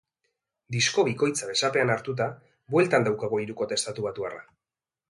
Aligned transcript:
Disko 0.75 1.05
bikoitza 1.09 1.49
besapean 1.51 1.93
hartuta, 1.97 2.29
bultan 2.77 3.09
daukagu 3.11 3.45
hirukote 3.45 3.81
estatubatuarra. 3.81 4.45